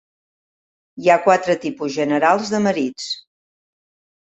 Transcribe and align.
Hi 1.03 1.11
ha 1.11 1.17
quatre 1.25 1.57
tipus 1.67 1.95
generals 1.99 2.51
de 2.55 2.65
marits. 2.69 3.09